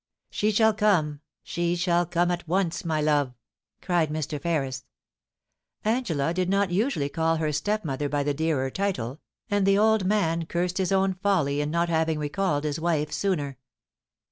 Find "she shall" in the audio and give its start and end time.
0.31-0.73, 1.43-2.07